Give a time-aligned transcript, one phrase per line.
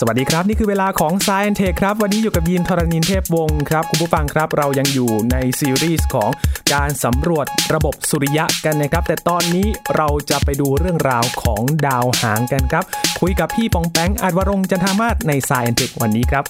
[0.00, 6.30] สวัสดีครับ นี่คือเวลาของ s าย n เทคครับ วันนี้อยู่กับยินทรณินเทพวงศ์ครับ คุณผู้ฟังครับเรายังอยู่ในซีรีส์ของ
[6.74, 9.66] การสำรวจระบบสุริยะกันนะครับ แต่ตอนนี้
[9.96, 12.84] เราจะไปดูเรื่องราวของดาวหางกันครับ
[13.20, 16.44] คุยกับพี่ปองแปงอาจวรงจันทามาศใน s าย n เทควันนี้ครับ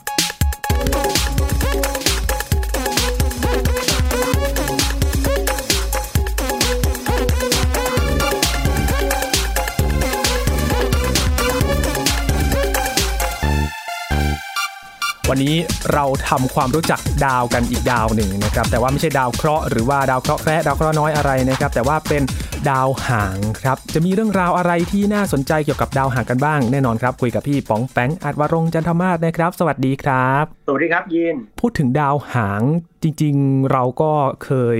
[15.32, 15.56] วันนี้
[15.94, 22.22] เราทำความรู้จักดาวกันอีกดาวหนึ่งนะครับแต่ว่าไม่ใช่ดาวเคราะห์หรือว่าดาวเคราะห์แคระดาวเคราะห์น้อยอะไรนะครับแต่ว่าเป็น
[22.70, 32.62] ดาวหางครับจะมีเรื่องราวอะไรที่น่าสนใจเกี่ยวกับดาวหางกันบ้างแน่นอนครับคุยกับพี่ป๋องแปงอัดวรงค์จันทมาศนะครับ สวัสดีครับ สวัสดีครับยินพูดถึงดาวหาง
[33.02, 34.12] จริง ๆ เราก็
[34.44, 34.78] เคย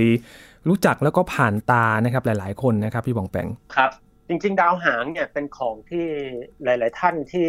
[0.67, 3.91] รู้จักแล้วก็ผ่านตานะครับหลาย ๆ คนนะครับ พี่ป๋องแปงครับ
[4.27, 6.05] จริงๆ ดาวหางเนี่ยเป็นของที่
[6.63, 7.47] หลาย ๆ ท่านที่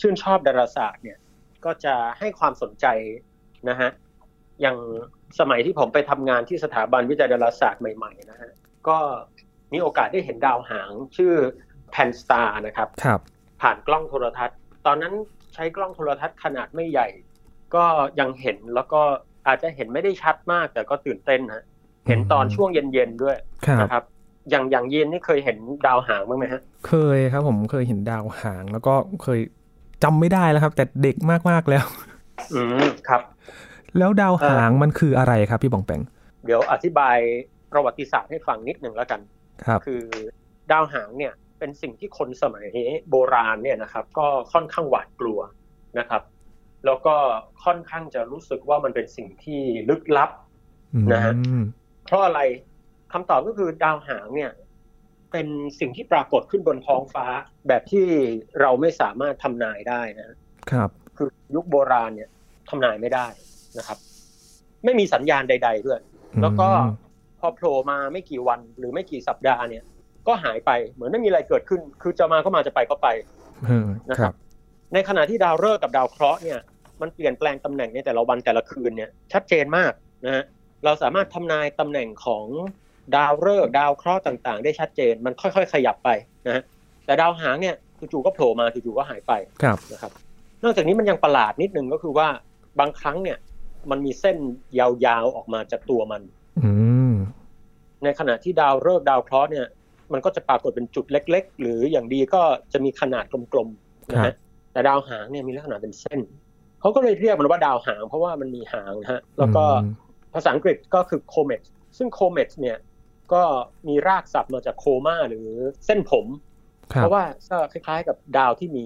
[0.00, 1.18] ชื่นชอบดาราศาสตร์เนี่ย
[1.64, 2.86] ก็จะให้ความสนใจ
[3.68, 3.90] นะฮะ
[4.60, 4.76] อย่าง
[5.38, 8.50] สมัยที่ผมไปทำงานที่สถาบันวิจัยดาราศาสตร์ใหม่ๆนะฮะ
[8.88, 8.98] ก็
[9.72, 11.34] มีโอกาสได้เห็นดาวหางชื่อ
[11.90, 13.20] แพนสตาร์นะครับครับ
[13.62, 15.14] ผ่านกล้องโทรทัศน์ ตอนนั้น
[15.54, 17.08] ใช้กล้องโทรทัศน์ขนาดไม่ใหญ่
[17.74, 17.84] ก็
[18.20, 19.00] ยังเห็นแล้วก็
[19.46, 21.64] อาจจะเห็นไม่ได้ชัดมากแต่ก็ตื่นเต้นฮะ
[22.08, 24.04] เห็นตอนช่วงเย็นๆด้วยครับนะครับ
[24.50, 29.40] อย่างอย่างเย็นนี่เคยเห็นดาวหางบ้างไหมฮะ เคยครับผมเคยเห็นดาวหางแล้วก็เคย
[30.04, 31.16] จำไม่ได้แล้วครับ แต่เด็ก
[31.50, 31.84] มากๆแล้ว
[32.54, 33.22] อืมครับ
[33.98, 36.00] แล้วดาวหางมันคืออะไรครับพี่บองแปง
[36.44, 37.18] เดี๋ยวอธิบาย
[37.72, 39.20] ประวัติศาสตร์ให้ฟังนิดหนึ่งแล้วกัน
[39.66, 40.02] ครับ คือ
[40.72, 42.66] ดาวหางเนี่ยเป็นสิ่งที่คนสมัย
[43.10, 45.40] โบราณเนี่ยนะครับ ก็ค่อนข้างหวาดกลัว
[45.98, 46.22] นะครับ
[46.86, 47.14] แล้วก็
[47.64, 50.30] ค่อนข้างจะรู้สึกว่ามันเป็นสิ่งที่ลึกลับ
[51.12, 51.62] นะฮะอืม
[52.06, 52.40] เพราะอะไร
[53.12, 54.50] คำตอบก็คือดาวหางเนี่ย
[55.32, 55.46] เป็น
[55.80, 57.26] สิ่งที่ปรากฏขึ้นบนท้องฟ้า
[57.68, 58.06] แบบที่
[58.60, 60.28] เราไม่สามารถทำนายได้นะ
[60.70, 62.30] ครับ คือยุคโบราณเนี่ย
[62.68, 63.26] ทำนายไม่ได้
[63.78, 63.98] นะครับ
[64.84, 66.00] ไม่มีสัญญาณใด ๆ ด้วย
[66.42, 66.68] แล้วก็
[67.40, 69.84] พอโผล่มาไม่กี่วันหรือไม่กี่สัปดาห์เนี่ย
[70.26, 73.08] ก็หายไปเหมือนไม่มีอะไรเกิดขึ้น คือจะมาก็มาจะไปก็ไป
[73.64, 74.34] เออนะคครัรับบ
[74.94, 76.60] ในขณะที่ดาวฤกษ์กับดาวเคราะห์เนี่ย
[77.00, 79.92] มันเปลี่ยนแปลงตำแหน่งในแต่ละวันแต่ละคืนเนี่ย ชัดเจนมาก
[80.24, 80.44] นะฮะ
[80.84, 82.44] เราสามารถทำนายตำแหน่งของ
[83.16, 86.10] ดาวฤกษ์ดาวเคราะห์ต่างๆ ได้ชัดเจนมันค่อย ๆ ขยับไป
[86.46, 86.62] นะฮะ
[87.06, 87.74] แต่ดาวหางเนี่ย
[88.12, 89.32] จู่ๆก็โผล่มาจู่ๆก็หายไป
[89.62, 90.12] ครับนะครับ
[90.64, 92.28] นอกจากนี้มันยังประหลาดนิดนึงก็คือว่า
[92.80, 93.38] บางครั้งเนี่ย
[93.90, 94.36] มันมีเส้น
[94.78, 96.22] ยาวๆออกมาจากตัวมัน
[96.60, 96.70] อื
[97.10, 97.14] ม
[98.04, 99.66] ในขณะที่ดาวฤกษ์ดาวเคราะห์เนี่ย
[100.12, 102.42] มันก็จะปรากฏเป็นจุดเล็ก ๆ หรืออย่างดีก็
[102.72, 104.34] จะมีขนาดกลมๆนะครัฮะบ
[104.72, 106.20] แต่ดาวหางเนี่ยมีลักษณะเป็นเส้น
[106.80, 109.92] เขาก็เลยเรียกมันว่าดาวหาง เพราะว่ามันมีหางนะฮะแล้วก็อืม
[110.34, 111.62] ภาษาอังกฤษก็คือ comet
[111.96, 112.76] ซึ่ง comet เนี่ย
[113.32, 113.42] ก็
[113.88, 115.48] มีรากศัพท์มาจากโคมาหรือ
[115.86, 116.26] เส้นผม
[116.92, 118.84] ครัเพบราะว่าก็คล้ายๆกับดาวที่มี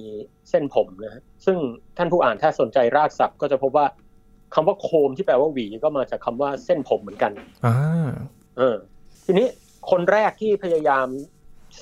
[0.51, 1.59] เส้นผมนะฮะซึ่ง
[1.97, 3.87] ท่านผู้อ่านถ้าสนใจรากศัพท์ก็จะพบว่า
[4.55, 7.33] คำว่าโคมที่แปลว่าหวีก็มาจากคำว่าเส้นผมเหมือนกัน
[7.67, 7.77] อ่า
[8.59, 8.77] เออ
[9.27, 9.47] ทีนี้
[9.91, 11.07] คนแรกที่พยายาม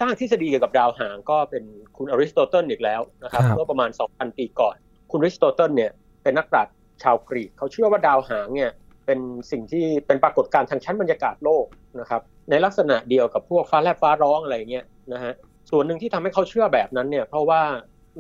[0.01, 1.65] สร้างทฤษฎีเกี่ยวกับดาวหางก็เป็น
[1.97, 4.77] คุณอริสโตเติลอีกแล้วนะครับครับเมื่อประมาณ 2,000 ปีก่อน
[5.11, 5.91] คุณอริสโตเติลเนี่ย
[6.23, 8.71] เป็นนักปราชญ์ชาวกรีกเขาเชื่อว่าดาวหางเนี่ย
[9.07, 9.19] เป็น
[9.51, 11.67] สิ่งที่เป็นปรากฏการณ์ทางชั้นบรรยากาศโลก
[12.01, 15.33] นะครับในลักษณะเดียวกับพวกฟ้าแลบฟ้าร้องอะไรเงี้ยนะฮะ
[15.71, 17.63] ส่วนหนึ่งที่ทำให้เขาเชื่อแบบนั้นเนี่ยเพราะว่า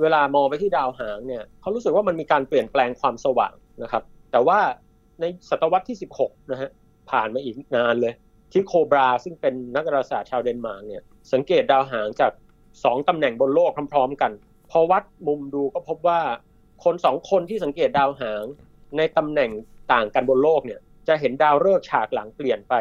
[0.00, 4.02] เวลามองไปที่ดาวหางเนี่ยเขารู้สึกว่ามันมีการเปลี่ยนแปลงความสว่างนะครับ
[4.32, 4.58] แต่ว่า
[5.20, 6.70] ในศตวรรษที่ 16นะฮะ
[7.10, 8.14] ผ่านมาอีกนานเลย
[8.52, 11.02] ทีโคบราห์ซึ่งเป็นนักดาราศาสตร์ชาวเดนมาร์กเนี่ย
[11.32, 12.32] สังเกตดาวหางจาก
[12.84, 14.32] สองตำแหน่งบนโลกพร้อม ๆ กัน
[14.70, 16.20] พอวัดมุมดูก็พบว่า
[16.84, 18.44] คนสองคนที่สังเกตดาวหาง
[18.96, 19.50] ในตำแหน่ง
[19.92, 22.74] ต่างกันบนโลกเนี่ยจะเห็นดาวฤกษ์ฉากหลังเปลี่ยนไป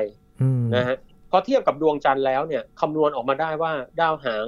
[0.75, 0.97] นะฮะ
[1.31, 4.45] พอเทียบกับดวงจันทร์แล้วเนี่ยคำนวณออกมาได้ว่าดาวหาง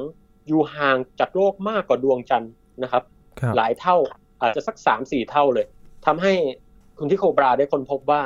[0.48, 2.52] อยู่ห่างจากโลกมากกว่าดวงจันทร์
[2.84, 3.04] นะครับ
[3.40, 3.96] ครับหลายเท่า
[4.42, 5.66] อาจจะสักสามสี่เท่าเลย
[6.06, 6.34] ทำให้
[6.98, 8.22] คุณที่โคบราได้ค้นพบว่า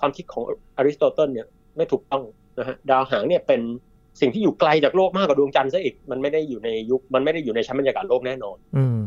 [0.00, 0.42] ความคิดของ
[0.76, 2.22] อริสโตเติลเนี่ยไม่ถูกต้อง
[2.58, 3.60] นะฮะดาวหางเนี่ยเป็น
[4.20, 9.00] สิ่งที่อยู่ไกลจากโลกมากกว่าดวงจันทร์ซะอีก มันไม่ได้อยู่ในยุค มันไม่ได้อยู่ในชั้นบรรยากาศโลกแน่นอน อืม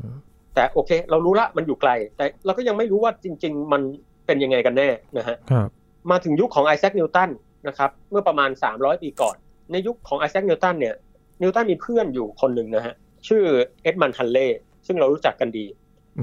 [0.55, 3.81] แต่โอเค เรารู้ละมันอยู่ไกล แต่เราก็ยังไม่รู้ว่าจริง ๆ มัน
[4.25, 5.67] เป็นยังไงกันแน่นะฮะครับ
[6.11, 7.29] มาถึงยุคของไอแซคนิวตัน
[7.67, 9.35] นะครับเมื่อประมาณ 300 ปีก่อน
[9.71, 10.95] ในยุคของไอแซคนิวตันเนี่ย
[11.41, 12.95] นิวตันมีเพื่อนอยู่คนหนึ่งนะฮะ
[13.27, 13.43] ชื่อ
[13.83, 14.47] เอ็ดมันฮันเล่
[14.87, 15.65] ซึ่งเรารู้จักกันดี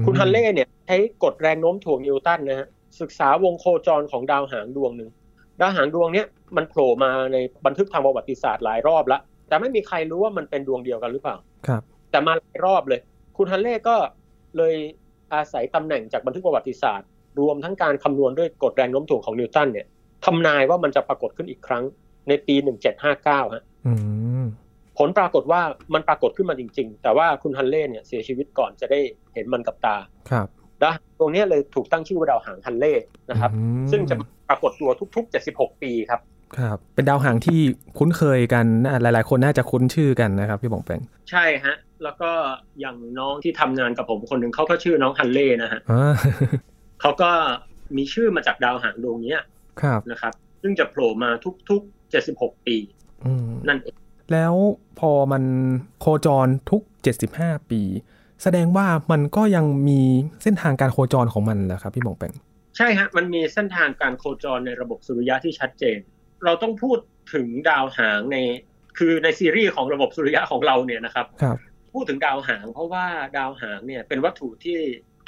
[0.05, 2.67] คุณฮันเล่เนี่ยใช้กฎแรงโน้มถ่วงนิวตันนะฮะ
[3.01, 5.09] ศึกษาวงโคจรของดาวหางดวงหนึ่ง
[5.59, 6.27] ดาวหางดวงเนี้ย
[6.57, 11.35] มันโผล่มาในบันทึกทางประวัติศาสตร์หลายรอบแล้วแต่ไม่มีใครรู้ว่ามันเป็นดวงเดียวกันหรือเปล่า
[11.67, 11.81] ครับ
[12.11, 12.99] แต่มาหลายรอบเลย
[13.37, 13.95] คุณฮันเล่ก็
[14.57, 14.75] เลย
[15.33, 17.07] อาศัยตำแหน่งจากบันทึกประวัติศาสตร์
[17.39, 19.87] รวมทั้งการคำนวณด้วยกฎแรงโน้มถ่วงของนิวตันเนี่ย
[20.25, 21.83] ทำนายว่ามันจะปรากฏขึ้นอีกครั้ง
[22.29, 22.55] ในปี
[23.05, 23.93] 1759ฮะอื
[24.43, 24.45] ม
[24.97, 25.61] ผลปรากฏว่า
[25.93, 28.99] มันปรากฏขึ้นมาจริง ๆ แต่ว่าคุณฮันเล่เนี่ยเสียชีวิตก่อนจะได้
[29.33, 29.97] เห็นมันกับตา
[30.31, 30.47] ครับ
[30.81, 32.93] ดาวหางดวงเนี้ยเลยถูกตั้งชื่อว่าดาวหางฮันเล่
[33.29, 34.15] นะครับอืมซึ่งจะ
[34.49, 36.21] ปรากฏตัวทุก ๆ 76 ปีครับ
[36.57, 37.59] ครับ เป็นดาวหางที่
[37.97, 41.01] คุ้นเคยกันน่าหลาย ๆ คนน่าจะคุ้นชื่อกันนะครับพี่บงแปง
[41.31, 42.31] ใช่ฮะ แล้วก็
[42.79, 46.13] อย่างน้องที่ทำงานกับผมคนหนึ่งเขาก็ชื่อน้องฮันเล่นะฮะอ่า
[47.01, 47.31] เขาก็
[47.97, 49.54] มีชื่อมาจากดาวหางดวงเนี้ยครับ
[50.11, 51.29] นะครับ ซึ่งจะโผล่มา
[51.69, 52.77] ทุกๆ76ปี
[53.25, 53.95] อืมนั่นเอง
[54.31, 54.53] แล้ว
[54.99, 55.43] พอมัน
[55.99, 56.81] โคจรทุก
[57.25, 57.81] 75ปี
[58.43, 60.01] แสดงว่ามันก็ยังมี
[60.43, 62.33] เส้นทางการโคจรของมันแหละครับพี่บงแปง
[62.77, 65.99] ใช่ฮะมันมีเส้นทางการโคจรในระบบสุริยะที่ชัดเจน
[66.45, 66.97] เราต้องพูด
[67.33, 68.37] ถึงดาวหางใน
[68.97, 71.57] คือในซีรีส์ของระบบสุริยะของเราเนี่ยนะครับครับ
[71.93, 73.05] พูดถึงดาวหาง เพราะว่า
[73.37, 74.77] ดาวหางเนี่ยเป็นวัตถุที่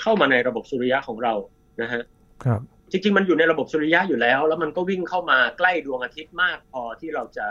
[0.01, 1.33] เข้ามาในระบบสุริยะของเรา
[1.81, 2.01] นะฮะ
[2.43, 2.61] ครับ
[2.91, 7.47] จริง ๆ มันอยู่ในระบบสุริยะอยู่แล้ว แล้วมันก็วิ่งเข้ามาใกล้ดวงอาทิตย์มากพอที่เราจะ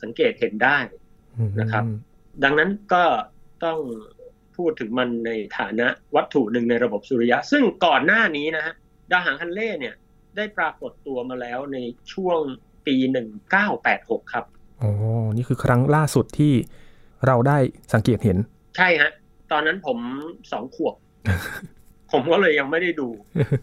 [0.00, 0.78] สังเกตเห็นได้
[1.36, 1.84] อืมนะครับ
[2.44, 3.04] ดังนั้นก็
[3.64, 3.78] ต้อง
[4.56, 5.86] พูดถึงมันในฐานะ
[6.16, 8.74] วัตถุหนึ่งในระบบสุริยะ ซึ่งก่อนหน้านี้นะฮะ
[9.10, 9.94] ดาวหางฮันเล่เนี่ย
[10.36, 11.78] ได้ปรากฏตัวมาแล้วใน
[12.12, 12.40] ช่วง
[12.86, 12.96] ปี
[13.64, 14.44] 1986ครับ
[14.80, 14.90] โอ้
[15.36, 16.52] นี่คือครั้งล่าสุดที่
[17.26, 17.58] เราได้
[17.92, 18.38] สังเกตเห็น
[18.76, 19.10] ใช่ฮะ
[19.52, 19.98] ตอนนั้นผม
[20.52, 20.94] สองขวบ
[22.12, 23.08] ผมก็เลยยังไม่ได้ดู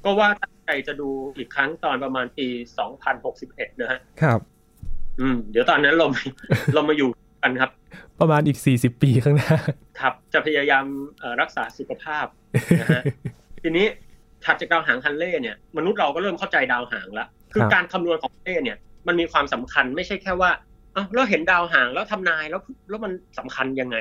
[0.05, 0.29] ก็ว่า
[0.71, 2.47] ตั้งใจจะดูอีกครั้งตอนประมาณปี
[3.13, 4.39] 2061 นะฮะ ครับ
[5.19, 6.07] อืม เดี๋ยวตอนนั้นเรา
[6.73, 7.09] เรามาอยู่
[7.43, 7.71] กันครับ
[8.19, 9.55] ประมาณอีก 40 ปีข้างหน้า
[9.99, 10.85] ครับ จะพยายาม
[11.19, 12.25] เอ่อรักษาสุขภาพ
[12.81, 13.03] นะฮะ
[13.63, 13.85] ทีนี้
[14.43, 18.77] ถัดจากดาวหางฮันเล่เนี่ย มนุษย์เราก็เริ่มเข้าใจดาวหางแล้วคือครับการคำนวณของเล่เนี่ย
[19.07, 20.51] มันมีความสำคัญไม่ใช่แค่ว่า
[20.93, 23.97] เอ้าเราเห็นดาวหางแล้วทำนายแล้วแล้วมันสำคัญยังไง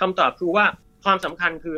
[0.00, 0.64] คำตอบคือว่า
[1.04, 1.76] ความสำคัญคือ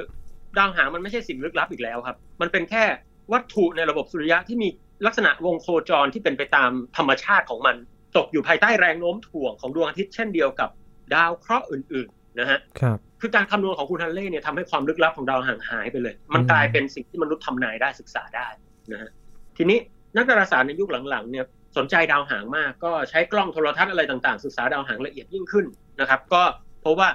[0.59, 2.85] ดาวหางมันไม่ใช่สิ่งลึกลับอีกแล้วครับ มันเป็นแค่
[3.33, 4.69] วัตถุในระบบสุริยะที่มี
[5.07, 7.77] ลักษณะวงโคจรที่เป็นไปตามธรรมชาติของมัน
[8.17, 10.71] ตกอยู่ภายใต้แรงโน้มถ่วงของดวงอาทิตย์เช่นเดียวกับ
[11.15, 18.47] ดาวเคราะห์อื่นๆนะฮะครับคือการคำนวณของคุณฮันเล่เนี่ยทำให้ความลึกลับของดาวห่างหายไปเลย มันอืมกลายเป็นสิ่งที่มนุษย์ทำนายได้ศึกษาได้
[18.93, 19.11] นะฮะ
[19.57, 19.79] ทีนี้
[20.17, 21.45] นักดาราศาสตร์ในยุคหลังๆเนี่ย
[21.77, 25.67] สนใจดาวหางมากก็ใช้กล้องโทรทรรศน์อะไรต่างๆ ศึกษาดาวหางละเอียดยิ่งขึ้น
[26.01, 26.43] นะครับ ก็
[26.81, 27.09] เพราะว่า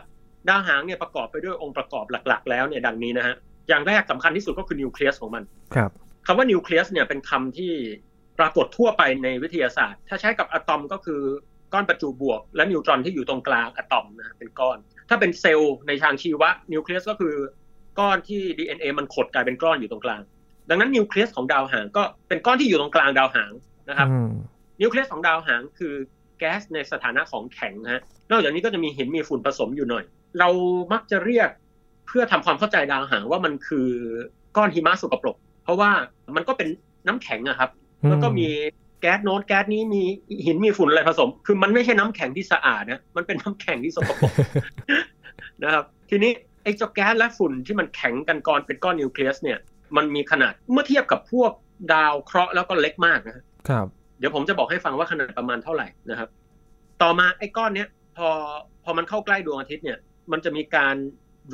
[0.50, 3.36] ดาวหางเนี่ยประกอบไปด้วยองค์ประกอบหลักๆ แล้วเนี่ยดังนี้นะฮะ
[3.69, 5.44] อย่างแรกสำคัญที่สุดก็คือนิวเคลียสของมัน
[5.75, 5.92] ครับ
[6.28, 7.74] คำว่านิวเคลียสเนี่ยเป็นคำที่
[8.40, 11.22] ปรากฏทั่วไปในวิทยาศาสตร์ ถ้าใช้กับอะตอมก็คือ
[11.74, 14.78] ก้อนประจุบวก และนิวตรอนที่อยู่ตรงกลางอะตอมนะเป็นก้อน
[15.10, 17.36] ถ้าเป็นเซลล์ในทางชีวะนิวเคลียสก็คือ
[18.00, 20.22] ก้อนที่ DNA มันขดกลายเป็นก้อนอยู่ตรงกลาง
[20.70, 23.52] ดังนั้นนิวเคลียสของดาวหางก็เป็นก้อนที่อยู่ตรงกลางดาวหาง
[23.90, 24.32] นะครับอืม
[24.82, 25.94] นิวเคลียสของดาวหางคือ
[26.40, 28.02] แก๊สในสถานะของแข็งฮะ
[28.32, 30.04] นอกจากนี้ก็จะมีหินมีฝุ่นผสมอยู่หน่อย
[30.40, 30.50] เรา
[30.94, 31.50] มักจะเรียก
[32.08, 33.90] เพื่อทำความเข้าใจดาวหางว่ามันคือ
[34.58, 35.92] ก้อนหิมะสกปรก เพราะว่า
[36.36, 36.68] มันก็เป็น
[37.08, 37.69] น้ำแข็งอะครับ
[38.10, 38.48] แล้วก็มี
[39.02, 40.02] แก๊สโน้ตแก๊สนี้มี
[40.46, 44.34] หินมีฝุ่นอะไรผสม คือมันไม่ใช่น้ำแข็งที่สะอาดนะมันเป็นน้ำแข็งที่สกปรก
[45.64, 46.31] นะครับ ทีนี้
[46.64, 49.60] ไอ้เจ้าแก๊สและฝุ่นที่มันแข็งกันก้อนเป็นก้อนนิวเคลียสเนี่ย
[49.98, 51.52] มันมีขนาดเมื่อเทียบกับพวก
[51.94, 53.38] ดาวเคราะห์แล้วก็เล็กมากนะ
[53.69, 53.88] ครับ
[54.19, 56.30] เดี๋ยวผมจะบอกให้ฟังว่าขนาดประมาณเท่าไหร่นะครับ
[57.02, 57.88] ต่อมาไอ้ก้อนเนี้ย
[58.18, 58.30] พอ
[58.84, 60.00] พอมันเข้าใกล้ดวงอาทิตย์เนี่ย
[60.31, 60.96] มันจะมีการ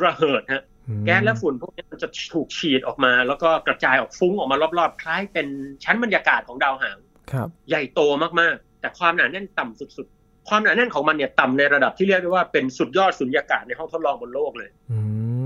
[0.03, 0.72] ระเหิดฮะอืม
[1.05, 5.47] แก๊สและฝุ่นพวกนี้มันจะถูกฉีดออกมา แล้วก็กระจายออกฟุ้งออกมารอบๆ คล้ายเป็น
[5.83, 6.97] ชั้นบรรยากาศของดาวหาง
[7.31, 8.01] ครับ ใหญ่โต
[8.39, 14.99] มากๆ แต่ความหนาแน่นต่ำสุดๆ ความหนาแน่นของมันเนี่ยต่ำในระดับที่เรียกได้ว่าเป็นสุดยอดสุญญากาศในห้องทดลองบนโลกเลยอื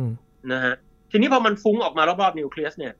[0.03, 0.05] ม
[0.51, 0.75] นะฮะ
[1.11, 2.93] ทีนี้พอมันฟุ้งออกมารอบๆนิวเคลียสเนี่ย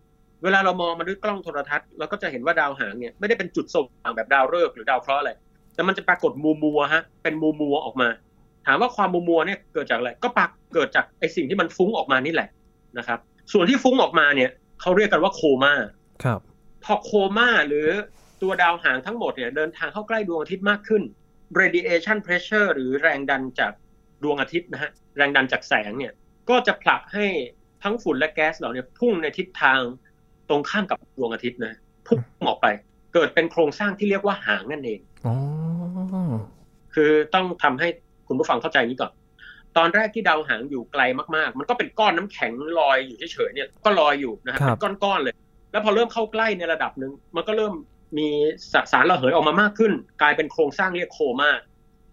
[0.43, 5.31] เวลาเรามองมาด้วยกล้องโทรทัศน์เราก็จะเห็นว่าดาวหางเนี่ยไม่ได้เป็นจุดสว่างแบบดาวฤกษ์หรือดาวเคราะห์อะไร
[5.75, 8.09] แต่มันจะปรากฏมูมัวๆฮะเป็นมูมัวๆออกมา
[8.65, 12.49] ถามว่าความมูมัวๆเนี่ยเกิดจากอะไรก็ปราก เกิดจากไอสิ่งที่มันฟุ้งออกมานี่แหละ
[12.97, 13.19] นะครับ
[13.53, 14.49] ส่วนที่ฟุ้งออกมาเนี่ย
[14.81, 15.73] เขาเรียกกันว่าโคม่า
[16.23, 16.39] ครับ
[16.83, 17.87] พอโคม่าหรือ
[18.41, 21.03] ตัวดาวหางทั้งหมดเนี่ยเดินทางเข้าใกล้ดวงอาทิตย์มากขึ้น
[21.59, 23.71] radiation pressure หรือแรงดันจาก
[24.23, 26.13] ดวงอาทิตย์นะฮะแรงดันจากแสงเนี่ย
[26.49, 27.25] ก็จะผลักให้
[27.83, 29.79] ทั้งฝุ่นและแก๊สเหล่านี้พุ่งในทิศทาง
[30.49, 31.73] ตรงข้ามกับดวงอาทิตย์นะ
[32.07, 32.67] พุ่งออกไป
[33.13, 35.35] เกิดเป็นโครงสร้างที่เรียกว่าหางนั่นเองอ๋อ
[36.95, 37.87] คือต้องทำให้
[38.27, 39.11] คุณผู้ฟังเข้าใจนี้ก่อน
[39.77, 41.01] ตอนแรกที่ดาวหางอยู่ไกล
[41.35, 45.33] มากๆ มันก็เป็นก้อนน้ำแข็งลอยอยู่เฉยๆเนี่ยก็ลอยอยู่นะครับครับเป็นก้อนๆเลย
[45.71, 47.73] แล้วพอเริ่มเข้าใกล้ในระดับหนึ่งมันก็เริ่ม
[48.17, 48.27] มี
[48.73, 51.51] สสารระเหยออกมามากขึ้น กลายเป็นโครงสร้างเรียกโคม่า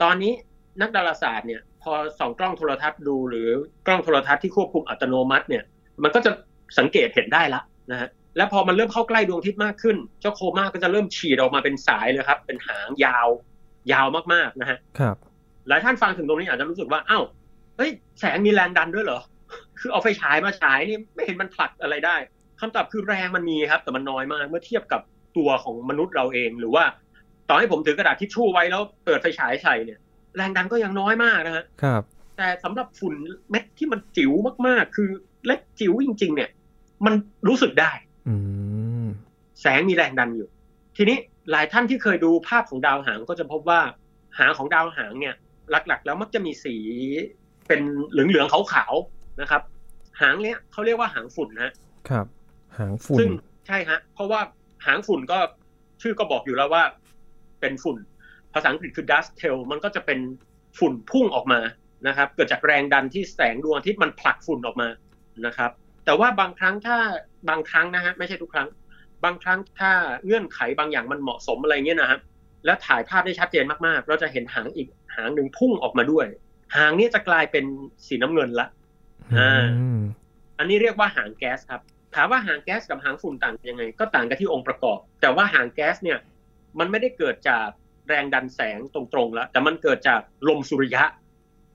[0.02, 0.32] ตอนนี้
[0.80, 3.48] นักดาราศาสตร์เนี่ยพอส่องกล้องโทรทัศน์ดูหรือ
[3.86, 5.64] กล้องโทรทัศน์ที่ควบคุมอัตโนมัติเนี่ย
[6.02, 6.30] มันก็จะ
[6.78, 13.28] สังเกตเห็นได้ละนะฮะแล้วพอมันเริ่มเข้าใกล้ดวงอาทิตย์มากขึ้น เจ้าโคม่าก็จะเริ่มฉีดออกมาเป็นสายเลยครับ เป็นหางยาว
[13.92, 15.16] ยาวมากๆนะฮะครับ
[15.68, 17.24] หลายท่านฟังถึงตรงนี้อาจจะรู้สึกว่าอ้าว
[17.76, 17.90] เฮ้ย
[18.20, 19.20] แสงมีแรงดันด้วยเหรอ
[19.78, 22.16] คือเอาไฟฉายมาฉายนี่ไม่เห็นมันผลักอะไรได้
[22.60, 25.00] คำตอบคือแรงมันมีครับ แต่มันน้อยมากเมื่อเทียบกับ
[25.36, 26.84] ตัวของมนุษย์เราเองหรือว่า
[27.48, 29.98] ต่อให้ผมถือกระดาษทิชชู่ไว้แล้วเปิดไฟฉายใส่เนี่ย
[30.36, 32.02] แรงดันก็ยังน้อยมากนะฮะครับ
[32.36, 33.14] แต่สำหรับฝุ่น
[33.50, 34.32] เม็ดที่มันจิ๋ว
[34.66, 35.08] มากๆ คือ
[35.46, 36.50] เล็กจิ๋วจริง ๆ เนี่ย
[37.06, 37.14] มัน
[37.48, 37.92] รู้สึกได้
[38.28, 38.34] อื
[39.04, 39.06] ม
[39.60, 40.48] แสงมีแรงดันอยู่
[40.96, 41.16] ทีนี้
[41.50, 43.80] หลายท่านที่เคยดูภาพของดาวหางก็จะพบว่า
[44.38, 45.34] หางของดาวหางเนี่ย
[45.70, 46.76] หลัก ๆ แล้วมักจะมีสี
[47.68, 47.80] เป็น
[48.10, 49.62] เหลืองๆขาวๆนะครับ
[50.20, 51.72] หางเนี้ยเขาเรียกว่าหางฝุ่นนะ
[52.10, 52.26] ครับ
[52.78, 53.30] หางฝุ่นซึ่ง
[53.66, 54.40] ใช่ฮะ เพราะว่า
[54.86, 55.38] หางฝุ่นก็
[56.02, 56.82] ชื่อก็บอกอยู่แล้วว่า
[57.60, 57.96] เป็นฝุ่น
[58.54, 60.20] ภาษาอังกฤษคือ dust tail มันก็จะเป็น
[60.78, 61.60] ฝุ่นพุ่งออกมา
[62.06, 64.88] นะครับ เกิดจากแรงดันที่แสงดวงอาทิตย์มันผลักฝุ่นออกมา
[65.46, 65.70] นะครับ
[66.04, 66.96] แต่ว่าบางครั้งถ้า
[67.48, 68.68] บางครั้งนะฮะไม่ใช่ทุกครั้ง
[69.24, 69.92] บางครั้งถ้า
[70.24, 72.20] เงื่อนไขบางอย่างมันเหมาะสมอะไรเงี้ยนะครับ
[72.64, 76.26] และถ่ายภาพได้ชัดเจนมากๆ เราจะเห็นหางอีกหางหนึ่งพุ่งออกมาด้วย
[76.76, 77.64] หางนี้จะกลายเป็น
[78.06, 78.66] สีน้ำเงินละ
[79.36, 80.00] อ่าอืม
[80.58, 81.80] อันนี้เรียกว่าหางแก๊สครับ
[82.14, 86.18] ถามว่าหางแก๊สกับหางฝุ่นต่างกันยังไง ก็ต่างกันที่องค์ประกอบ แต่ว่าหางแก๊สเนี่ย
[86.78, 87.68] มันไม่ได้เกิดจาก
[88.08, 91.04] แรงดันแสงตรงๆแล้ว แต่มันเกิดจากลมสุริยะ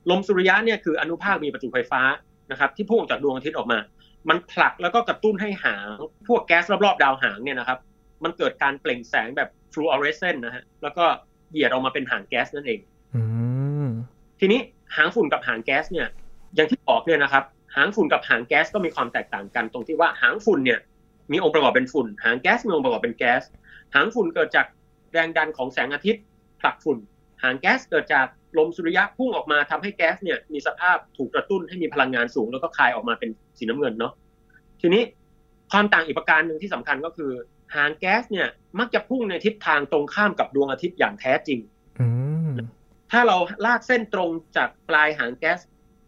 [0.10, 2.01] ลมสุริยะเนี่ยคืออนุภาคมีประจุไฟฟ้า
[2.51, 3.79] นะครับที่พุ่งออกจากดวงอาทิตย์ออกมา
[4.29, 7.79] มันผลักแล้วก็กระตุ้นให้หาง พวกแก๊สรอบๆ ดาวหางเนี่ยนะครับ
[8.24, 11.06] มันเกิดการเปล่งแสงแบบฟลูออเรสเซนต์นะฮะ แล้วก็
[11.51, 12.79] เหยียดออกมาเป็นหางแก๊สนั่นเอง
[13.15, 13.22] อื
[13.86, 13.88] ม
[14.39, 14.60] ทีนี้
[14.98, 16.08] หางฝุ่นกับหางแก๊สเนี่ย
[16.55, 17.43] อย่างที่บอกเนี่ยนะครับ
[17.75, 20.79] หางฝุ่นกับหางแก๊สก็มีความแตกต่างกันตรงที่ว่าหางฝุ่นเนี่ย
[21.31, 23.43] มีองค์ประกอบเป็นฝุ่น หางแก๊สมีองค์ประกอบเป็นแก๊ส
[23.96, 24.65] หางฝุ่นเกิดจาก
[25.13, 26.24] แรงดันของแสงอาทิตย์
[26.62, 26.98] ผลักฝุ่น
[27.43, 28.27] หางแก๊สเกิดจาก
[28.58, 34.13] ลมสุริยะพุ่งออกมาทำให้แก๊สเนี่ยมีสภาพถูกกระตุ้นให้มีพลังงานสูง แล้วก็คายออกมาเป็นสีน้ำเงินเนาะ
[34.81, 35.03] ทีนี้
[35.72, 37.31] ความต่างอีกประการหนึ่งที่สำคัญก็คือ
[37.75, 38.48] หางแก๊สเนี่ย
[38.79, 41.60] มักจะพุ่งในทิศทางตรงข้ามกับดวงอาทิตย์อย่างแท้จริง
[43.11, 45.59] ถ้าเราลากเส้นตรงจากปลายหางแก๊ส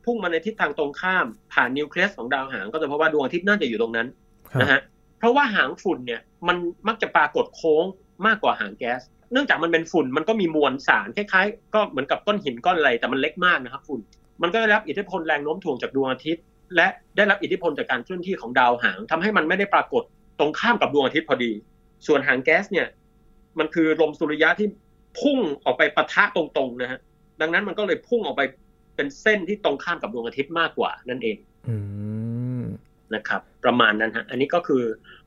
[0.05, 4.08] พุ่งมาในทิศทางตรงข้าม ผ่านนิวเคลียสของดาวหางก็จะพบว่าดวงอาทิตย์น่าจะอยู่ตรงนั้น
[4.51, 4.81] ครับนะฮะ
[5.20, 7.86] เพราะว่าหางฝุ่นเนี่ยมันมักจะปรากฏโค้ง
[8.27, 14.00] มากกว่าหางแก๊ส เนื่องจากมันเป็นฝุ่นมันก็มีมวลสารคล้ายๆ ก็เหมือนกับก้อนหินก้อนอะไรแต่มันเล็กมากนะครับฝุ่น
[14.41, 16.43] มันก็ได้รับอิทธิพลแรงโน้มถ่วงจากดวงอาทิตย์
[16.75, 20.03] และได้รับอิทธิพลจากการเคลื่อนที่ของดาวหางทำให้มันไม่ได้ปรากฏ
[20.39, 21.51] ตรงข้ามกับดวงอาทิตย์พอดี
[22.08, 22.88] ส่วนหางแก๊สเนี่ย
[23.60, 24.67] มันคือลมสุริยะที่
[25.20, 27.00] พุ่งออกไปปะทะตรงๆนะฮะ
[27.41, 28.41] ดังนั้นมันก็เลยพุ่งออกไป
[28.96, 31.38] เป็นเส้นที่ตรงข้ามกับดวงอาทิตย์มากกว่านั่นเอง
[31.70, 31.75] อื
[32.60, 32.63] ม
[33.15, 34.84] นะครับ ประมาณนั้นฮะอันนี้ก็คือ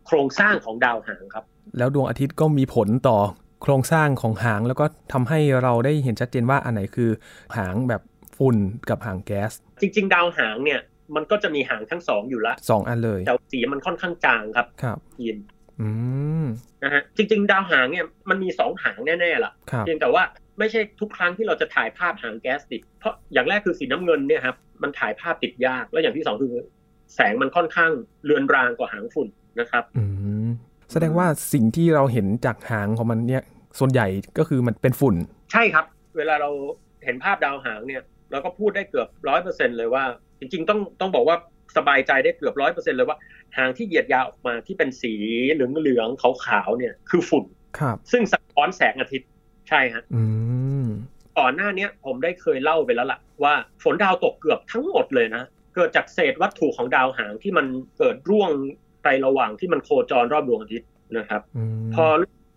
[0.06, 1.44] โครงสร้างของดาวหางครับ
[1.78, 3.18] แล้วดวงอาทิตย์ก็มีผลต่อ
[3.62, 7.10] โครงสร้างของหางแล้วก็ทำให้เราได้เห็นชัดเจนว่าอันไหนคือ
[7.56, 8.02] หางแบบ
[8.38, 8.56] ฝุ่น
[8.88, 10.80] กับหางแก๊ส จริง ๆ ดาวหางเนี่ย
[11.14, 15.53] มันก็จะมีหางทั้งสองอยู่ละสองอันเลยแต่สีมันค่อนข้างจางครับครับยินอืม
[16.84, 20.22] นะฮะจริง ๆ ดาวหางเนี่ยมันมีสองหางแน่ๆล่ะครับเพียงแต่ว่า
[20.58, 26.54] ไม่ใช่ทุกครั้งที่เราจะถ่ายภาพหางแก๊สติด เพราะอย่างแรกคือสีน้ำเงินเนี่ยครับมันถ่ายภาพติดยาก แล้วอย่างที่สองคือ
[27.14, 27.90] แสงมันค่อนข้าง
[28.24, 29.28] เลือนรางกว่าหางฝุ่น
[29.60, 30.04] นะครับอื
[30.46, 30.48] ม
[30.92, 33.42] แสดงว่าสิ่งที่เราเห็นจากหางของมันเนี่ย
[33.78, 34.06] ส่วนใหญ่
[34.38, 35.14] ก็คือมันเป็นฝุ่น
[35.52, 35.84] ใช่ครับ
[36.16, 36.50] เวลาเรา
[37.04, 40.04] เห็นภาพดาวหางเนี่ย เราก็พูดได้เกือบร้อยเปอร์เซ็นเลยว่า
[40.38, 41.36] จริง ๆ ต้องต้องบอกว่า
[41.76, 43.18] สบายใจได้เกือบร้อยเปอร์เซ็นเลยว่า
[43.56, 45.12] หางที่เหยียดยาวออกมาที่เป็นสี
[45.52, 47.44] เหลืองๆขาวๆเนี่ยคือฝุ่น
[47.78, 49.28] ครับซึ่งสะท้อนแสงอาทิตย์
[49.68, 50.22] ใช่ฮะอื
[50.84, 50.86] ม
[51.38, 53.54] ก่อนหน้าเนี้ยผมได้เคยเล่าไปแล้วล่ะ ว่า
[53.84, 55.42] ฝนดาวตกเกือบทั้งหมดเลยนะ
[55.74, 57.66] เกิดจากเศษวัตถุของดาวหางที่มัน
[57.98, 58.50] เกิดร่วง
[59.02, 62.06] ไประหว่างที่มันโคจรรอบดวงอาทิตย์นะครับอืมพอ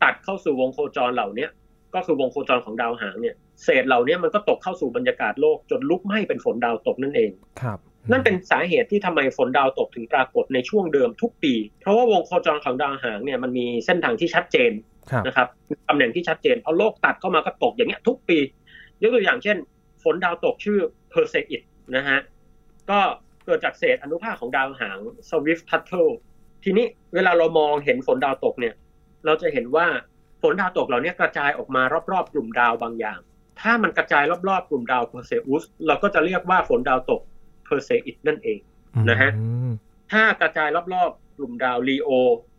[0.04, 1.50] ตัดเข้าสู่วงโคจรเหล่าเนี้ย
[1.96, 7.80] ก็คือวงโคจรของดาวหางเนี่ย เศษเหล่าเนี้ยมันก็ตกเข้าสู่บรรยากาศโลกจนลุกไหม้เป็นฝนดาวตกนั่นเองครับ
[8.12, 14.72] นั่นเป็นสาเหตุที่ทำไมฝนดาวตกถึงปรากฏในช่วงเดิมทุกปี เพราะว่าวงโคจรของดาวหางเนี่ยมันมีเส้นทางที่ชัดเจน
[15.12, 18.38] ครับนะครับมีตำแหน่งที่ชัดเจนพอโลกตัดเข้ามาก็ตกอย่างเงี้ยทุกปี
[19.02, 19.58] ยกตัวอย่างเช่น
[20.04, 20.80] ฝนดาวตกชื่อ
[21.12, 21.62] เพอร์เซอิต
[21.96, 22.20] นะฮะ
[22.90, 23.00] ก็
[23.46, 24.98] เกิดจากเศษอนุภาคของดาวหาง
[25.30, 26.08] สวิฟต์-ทัตเทิล
[26.64, 28.74] ทีนี้เวลาเรามองเห็นฝนดาวตกเนี่ย
[29.26, 29.88] เราจะเห็นว่า
[30.42, 33.20] ฝนดาวตกเหล่านี้กระจายออกมารอบๆกลุ่มดาวบางอย่าง
[33.62, 37.22] ถ้ามันกระจายรอบๆกลุ่มดาวเพอร์เซอุสเราก็จะเรียกว่าฝนดาวตก
[37.67, 38.59] เพอร์เซอิดนั่นเอง
[39.09, 39.69] นะฮะอืม
[40.12, 42.09] ถ้ากระจายรอบๆ กลุ่มดาวลีโอ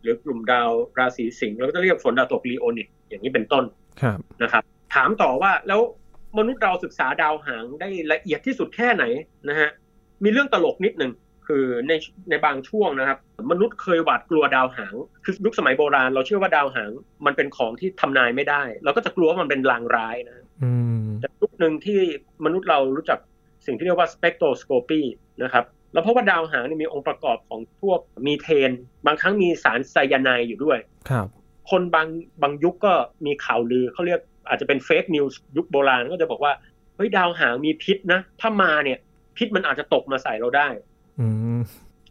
[0.02, 3.64] หรือกลุ่มดาวราศีสิงห์เราก็จะเรียกฝนดาวตกลีโอนิดอย่างนี้เป็นต้น
[4.02, 4.62] ครับนะครับ
[4.94, 5.80] ถามต่อว่าแล้ว
[6.38, 9.04] มนุษย์เราศึกษาดาวหางได้ละเอียดที่สุดแค่ไหน
[9.48, 9.70] นะฮะ
[10.24, 11.12] มีเรื่องตลกนิดหนึ่ง
[11.46, 11.92] คือใน
[12.30, 13.18] ในบางช่วงนะครับ
[13.50, 16.90] มนุษย์เคยหวาดกลัวดาวหาง คือยุคสมัยโบราณ เราเชื่อว่าดาวหาง
[17.26, 20.72] มันเป็นของที่ทำนายไม่ได้ เราก็จะกลัวว่ามันเป็นลางร้ายนะอื
[21.02, 22.00] มแต่ยุคหนึ่งที่
[22.44, 23.18] มนุษย์เรารู้จัก
[23.68, 25.00] สิ่งที่เรียกว่าสเปกโทรสโคปี
[25.42, 28.70] นะครับแล้วเพราะว่าดาวหางนี่มีองค์ประกอบของพวกมีเทน
[29.06, 30.78] บางครั้งมีสารไซยาไนด์อยู่ด้วย
[31.10, 31.26] ครับ
[31.70, 32.06] คนบาง
[32.42, 32.92] บางยุคก็
[33.26, 36.52] มีข่าวลือเขาเรียกอาจจะเป็นเฟกนิวส์ยุคโบราณก็จะบอกว่า
[36.96, 38.98] เฮ้ยดาวหางมีพิษนะ ถ้ามาเนี่ย
[39.36, 40.68] พิษมันอาจจะตกมาใส่เราได้
[41.20, 41.26] อื
[41.58, 41.60] ม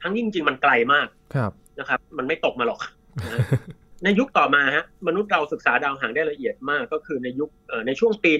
[0.01, 2.79] ทั้งที่จริงๆมันไกลมากครับนะครับ มันไม่ตกมาหรอก
[3.25, 3.41] นะฮะ
[4.03, 8.31] ในยุคต่อมาฮะมนุษย์เราศึกษาดาวหางได้ละเอียดมากก็คือในยุคเอ่อในช่วงปี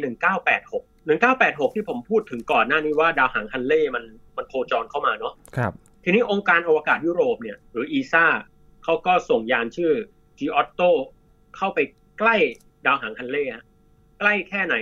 [0.48, 4.04] 1986 1986ที่ผมพูดถึงก่อนหน้านี้ว่าดาวหางฮันเล่มัน
[4.38, 5.74] มันโคจรเข้ามาเนาะครับ
[6.04, 8.26] ทีนี้องค์การอวกาศยุโรปเนี่ยหรืออีซ่า
[8.84, 9.92] เขาก็ส่งยานชื่อ
[10.38, 10.82] g ีออตโต
[11.58, 11.80] เข้าไป
[12.20, 12.36] ใกล้
[12.86, 13.66] ดาวหางฮันเล่ฮะ
[14.20, 14.76] ใกล้แค่ไหน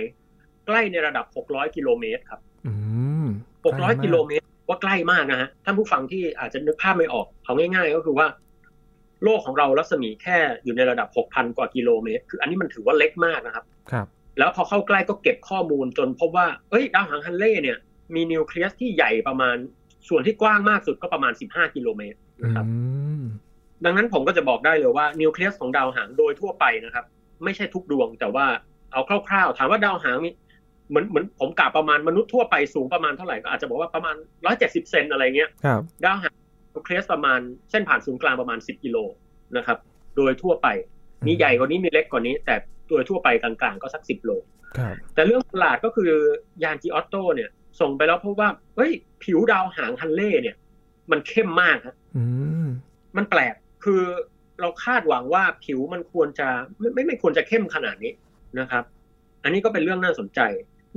[0.66, 2.72] ใกล้ในระดับ600กิโลเมตรครับอื
[3.24, 3.26] ม
[3.64, 8.26] 600กิโลเมตรว่าใกล้มากนะฮะท่านผู้ฟังที่อาจจะนึกภาพไม่ออกเอาง่ายๆ ก็คือว่า
[9.24, 14.06] โลกของเรารัศมีแค่อยู่ในระดับ6,000กว่ากิโลเมตร คืออันนี้มันถือว่าเล็กมากนะครับ ครับ
[14.38, 17.78] แล้วพอเข้าใกล้ก็เก็บข้อมูลจนพบว่า เอ้ยดาวหางฮันเล่เนี่ย
[18.14, 19.56] มีนิวเคลียสที่ใหญ่ประมาณ
[20.08, 22.66] ส่วนที่กว้างมากสุดก็ประมาณ 15 กิโลเมตรอืนะครับ
[23.20, 23.22] ม
[23.84, 27.04] ดังนั้นผมก็จะบอกได้เลยว่านิวเคลียสของดาวหางโดยทั่วไปนะครับ
[27.44, 28.46] ไม่ใช่ทุกดวงแต่ว่า
[28.92, 30.30] เอาคร่าวๆ ถามว่าดาวหางมี
[30.90, 34.16] เหมือนเหมือนผมกะประมาณมนุษย์ทั่วไปสูงประมาณเท่าไหร่ก็อาจจะบอกว่าประมาณ
[34.52, 36.34] 170 เซนอะไรเงี้ยครับดาวหาง
[36.74, 37.40] นิวเคลียสประมาณ
[37.70, 38.96] เส้นผ่านศูนย์กลางประมาณ 10 กิโล
[39.56, 39.78] นะครับ
[40.16, 40.68] โดยทั่วไป
[41.26, 42.54] มีใหญ่กว่านี้มีเล็กกว่านี้ แต่
[42.88, 44.30] โดยทั่วไปกลางๆ ก็สัก10โล
[44.78, 46.10] ครับแต่เรื่องประหลาดก็คือ
[46.62, 47.50] ยานจีออตโตเนี่ย
[47.80, 48.92] ส่งไปแล้วพบว่าเฮ้ย
[49.24, 50.56] ผิวดาวหางฮันเล่เนี่ย
[51.10, 52.24] มันเข้มมากฮะอื
[52.66, 52.68] ม
[53.16, 54.02] มันแปลกคือ
[54.60, 58.12] เราคาดหวังว่าผิวมันควรจะไม่ไม่ไม่ควรจะเข้มขนาดนี้
[58.58, 58.84] นะครับ
[59.42, 60.40] อันนี้ก็เป็นเรื่องน่าสนใจ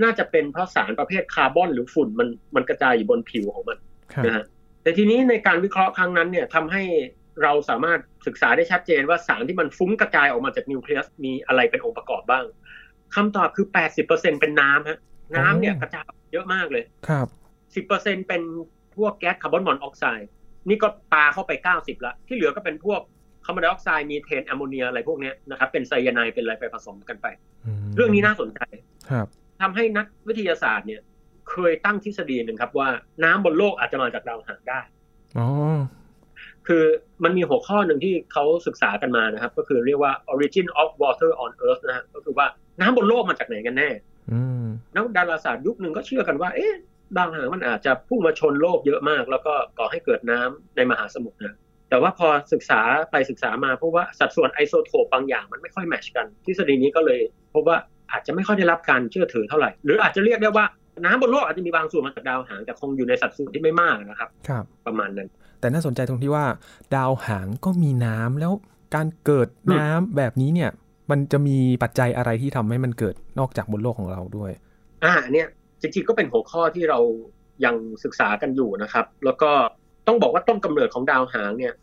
[0.03, 3.77] น่าจะเป็นเพราะสารประเภทคาร์บอนหรือฝุ่นมันมันกระจายอยู่บนผิวของมัน
[4.13, 4.46] ครับนะฮะ
[4.84, 6.84] แต่ทีนี้ในการวิเคราะห์ครั้งนั้นเนี่ยทำให้
[7.43, 12.46] เราสามารถศึกษาได้ชัดเจนว่าสารที่มันฟุ้งกระจายออกมาจากนิวเคลียสมีอะไรเป็นองค์ประกอบบ้าง
[13.15, 13.67] คำตอบคือ
[14.03, 15.00] 80%เป็นน้ำฮะ
[15.38, 17.27] น้ำเนี่ยกระจายเยอะมากเลยครับ
[17.88, 18.41] 10%เป็น
[18.96, 20.29] พวกแก๊สคาร์บอนมอนอกไซด์
[20.69, 23.01] นี่ก็ปาเข้าไป90ละที่เหลือก็เป็นพวก
[23.46, 27.27] คาร์บอนไดออกไซด์มีเทนแอมโมเนียอะไรพวกเนี้ยนะครับเป็นไซยาไนด์เป็นอะไรไปผสมกันไป
[27.88, 28.60] มเรื่องนี้น่าสนใจ
[29.10, 29.27] ครับ
[29.62, 31.01] ทำให้นักวิทยาศาสตร์เนี่ย
[31.51, 32.89] เคยตั้งทฤษฎีหนึ่งครับว่า
[33.24, 34.79] น้ำบนโลกอาจจะมาจากดาวหางได้
[35.38, 35.48] อ๋อ
[36.70, 36.84] คือ
[37.24, 42.48] มันมีหัวข้อหนึ่งที่เขาศึกษากันมานะครับ ก็คือเรียกว่า origin of water on earth นะฮะก็คือว่า
[42.80, 43.90] น้ำบนโลกมาจากไหนกันแน่
[44.32, 46.74] อืมนักดาราศาสตร์ยุคหนึ่งก็เชื่อกันว่า เอ๊ะ
[47.18, 51.56] ดาวหางมันอาจจะพุ่งมาชนโลกเยอะมาก แล้วก็ก่อให้เกิดน้ำในมหาสมุทรนะ
[51.90, 57.20] แต่ว่าพอศึกษาไปศึกษามาพบว่าสัดส่วนไอโซโทปบางอย่างมันไม่ค่อยแมทชกัน ทฤษฎีนี้ก็เลย
[57.53, 57.77] พบว่า
[58.12, 60.66] อาจจะไม่ค่อยได้รับการเชื่อถือเท่าไหร่ หรืออาจจะเรียกได้ว่า
[61.05, 65.27] น้ำบนโลกอาจจะมีบางส่วนมาจากดาวหางแต่คงอยู่ในสัดส่วนที่ไม่มากนะครับครับ ประมาณนั้น
[65.59, 66.46] แต่น่าสนใจตรงที่ว่า
[66.96, 68.53] ดาวหางก็มีน้ำแล้ว
[68.96, 70.70] การเกิดน้ำแบบนี้เนี่ย
[71.12, 74.51] มันจะมีปัจจัยอะไรที่ทำให้มันเกิดนอกจากบนโลกของเราด้วย
[75.03, 75.48] อ่าเนี่ย
[75.81, 77.00] จริงๆก็เป็นหัวข้อที่เรา
[77.66, 79.51] ยังศึกษากันอยู่นะครับ แล้วก็
[80.07, 81.74] ต้องบอกว่าต้นกำเนิดของดาวหางเนี่ย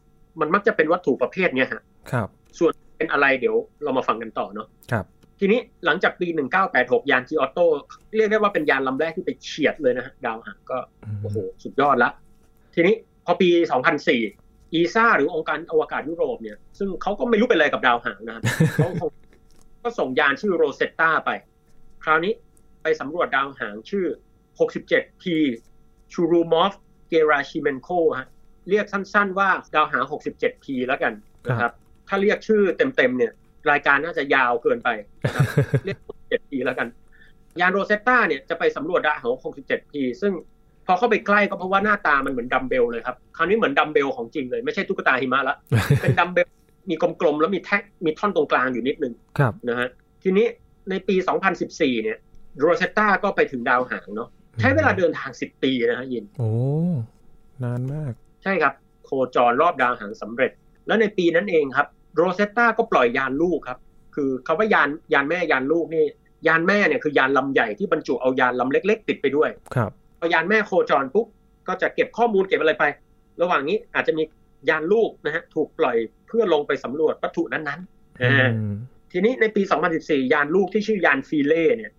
[0.40, 5.04] มันมักจะเป็นวัตถุประเภทเนี่ยฮะครับ ส่วนเป็นอะไรเดี๋ยวเรามาฟังกันต่อเนาะครับ
[5.40, 6.28] ทีนี้หลังจากปี
[6.68, 7.66] 1986 ยานจีออโต้
[8.16, 10.78] เรียกได้ว่าเป็นยานลำแรกที่ไปเฉียดเลยนะฮะดาวหางก็
[11.22, 12.10] โอ้โหสุดยอดละ
[12.74, 12.94] ทีนี้
[13.24, 13.48] พอปี
[14.12, 18.42] 2004 ESA หรือองค์การอวกาศยุโรปเนี่ย ซึ่งเขาก็ไม่รู้เป็นอะไรกับดาวหางนะครับ
[18.74, 19.10] เขาคง
[19.82, 21.30] ก็ส่งยานชื่อโรเซตตาไป
[22.04, 22.32] คราวนี้
[22.82, 24.06] ไปสำรวจดาวหางชื่อ
[24.58, 25.24] 67P
[26.12, 26.72] ชูรูมอฟ
[27.08, 28.28] เกราชิเมนโคฮะ
[28.70, 31.12] เรียกสั้นๆว่าดาวหาง 67P แล้วกัน
[31.50, 31.72] นะครับ
[32.08, 33.32] ถ้าเรียกชื่อเต็มๆเนี่ย
[33.70, 34.88] รายการน่าจะยาวเกินไป
[35.22, 35.44] นะครับ
[35.84, 36.88] เรียก 67P แล้วกัน
[37.60, 40.32] ยานโรเซตตาเนี่ยจะไปสำรวจดาวหาง 67P ซึ่ง
[40.86, 45.56] พอเข้าไปใกล้ก็เพราะว่าหน้าตามันเหมือนดัมเบลเลยครับคราวนี้เหมือนดัมเบลของจริงเลย ไม่ใช่ตุ๊กตาหิมะละ
[46.02, 46.48] เป็นดัมเบล
[46.90, 49.88] มีกลมๆแล้วมีแท่งมีท่อนตรงกลางอยู่นิดนึงครับนะฮะ
[50.22, 50.46] ทีนี้
[50.90, 51.16] ในปี
[51.58, 52.18] 2014 เนี่ย
[52.60, 54.28] โรเซตตาก็ไปถึงดาวหางเนาะ
[54.60, 56.50] ใช้เวลาเดินทาง 10 ปีนะฮะยิน โอ้
[57.62, 58.74] นานมาก ใช่ครับ
[59.04, 60.52] โคจรรอบดาวหางสำเร็จ
[60.86, 63.78] แล้วในปีนั้นเองครับ โรเซตตาก็ปล่อยยานลูกครับ
[64.14, 66.04] คือคำว่ายานยานแม่ยานลูกนี่
[66.46, 71.26] ยานแม่เนี่ยคือยานลำใหญ่ที่บรรจุเอายานลำเล็ก ๆ ติดไปด้วย ครับพอยานแม่โคจรปุ๊บ
[71.68, 72.84] ก็จะเก็บข้อมูลเก็บอะไรไป
[73.42, 74.22] ระหว่างนี้อาจจะมี
[74.68, 78.70] ยานลูกนะฮะถูกปล่อยเพื่อลงไปสำรวจวัตถุนั้นๆอือ่าม
[79.12, 79.62] ทีนี้ในปี
[79.96, 81.92] 2014 ยานลูกที่ชื่อยานฟีเล่เนี่ย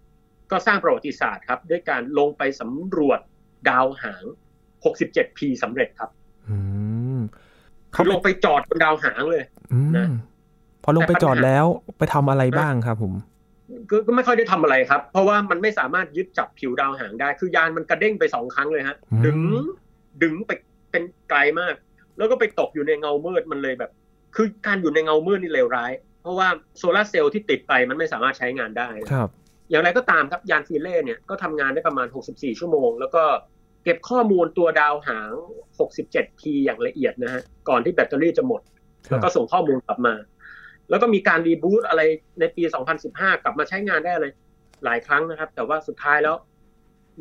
[0.52, 3.20] ก็สร้างประวัติศาสตร์ครับ ด้วยการลงไปสำรวจ
[3.70, 4.24] ดาวหาง
[4.84, 6.10] 67P สำเร็จครับ
[6.50, 6.58] อื
[7.18, 7.20] ม
[7.96, 9.57] คือลงไปจอดบนดาวหางเลยอืม
[9.98, 10.08] นะ
[10.84, 11.66] พอลงไปจอดแล้ว
[11.98, 13.14] ไปทำอะไรบ้างครับผม
[13.90, 19.38] ก็ก็ไม่ค่อยได้ทำอะไรครับ เพราะว่ามันไม่สามารถยึดจับผิวดาวหางได้ คือยานมันกระเด้งไปสองครั้งเลยฮะอืมดึง
[20.24, 20.52] ดึงไป
[20.92, 21.76] เป็นไกลมาก
[22.18, 23.92] แล้วก็ไปตกอยู่ในเงามืดมันเลยแบบ
[24.36, 29.30] คือการอยู่ในเงามืดนี่เลวร้าย เพราะว่าโซลาร์เซลล์ที่ติดไปมันไม่สามารถใช้งานได้ครับ
[29.70, 33.24] อย่างไรก็ตามครับยานฟีเล่เนี่ยก็ทำงานได้ประมาณ 64 ชั่วโมง แล้วก็
[33.84, 35.32] เก็บข้อมูลตัวดาวหาง
[35.80, 38.62] 67P อย่างละเอียดนะฮะ ก่อนที่แบตเตอรี่จะหมด
[39.10, 40.14] แล้วก็ส่งข้อมูลกลับมา
[40.90, 42.02] แล้วก็มีการรีบูตอะไร
[42.40, 42.64] ในปี
[43.04, 44.32] 2015 กลับมาใช้งานได้เลย
[44.86, 46.36] หลายครั้งนะครับ แต่ว่าสุดท้ายแล้ว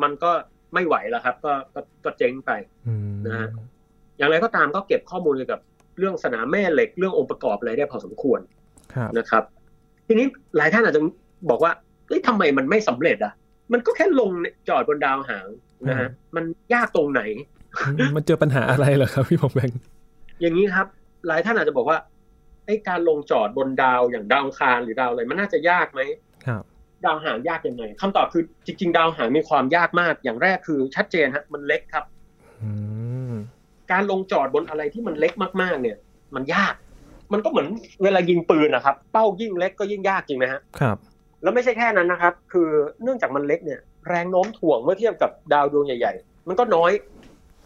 [0.03, 0.31] มันก็
[0.75, 2.51] ไม่ไหวแล้วครับ ก็ก็ก็เจ๊งไป
[2.87, 3.49] อืมนะฮะ
[4.17, 5.61] อย่างไรก็ตามก็เก็บข้อมูลเกี่ยวกับ
[5.99, 8.41] เรื่องสนามแม่เหล็กเรื่ององค์ประกอบอะไรได้พอสมควร
[8.95, 9.45] ครับนะครับ
[10.07, 11.03] ทีนี้หลายท่านอาจจะ
[11.51, 11.73] บอกว่า
[12.09, 13.33] เอ้ยทำไมมันไม่สำเร็จอะ
[13.73, 14.31] มันก็แค่ลง
[14.69, 15.47] จอดบนดาวหาง
[15.89, 16.45] นะฮะมัน
[16.75, 17.23] ยากตรงไหน
[18.17, 19.71] มันเจอปัญหาอะไรเหรอครับพี่ผมแบง
[20.41, 20.87] อย่างนี้ครับ
[21.27, 21.99] หลายท่านอาจจะบอกว่า
[22.67, 26.01] ไอ้การลงจอดบนดาวอย่างดาวอังคารหรือดาวอะไรมันน่าจะยากไหม
[26.47, 26.63] ครับ
[27.05, 32.05] ดาวหางยากยังไงคำตอบคือจริง ๆ ดาวหางมีความยากมาก อย่างแรกคือชัดเจนฮะมันเล็กครับ
[32.63, 32.71] อื
[33.33, 33.35] ม
[33.93, 35.97] การลงจอดบนอะไรที่มันเล็กมากๆ เนี่ย
[36.35, 36.75] มันยาก
[37.33, 37.69] มันก็เหมือน
[38.03, 40.97] เวลายิงปืนนะครับ เป้ายิ่งเล็กก็ยิ่งยากจริงไหมฮะครับ
[41.43, 42.69] แล้วไม่ใช่แค่นั้นนะครับ คือ
[43.03, 46.93] เนื่องจากมันเล็กเนี่ย แรงโน้มถ่วงเมื่อเทียบกับดาวดวงใหญ่ ๆ มันก็น้อย